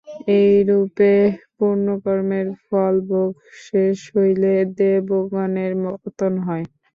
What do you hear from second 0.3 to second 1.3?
এইরূপে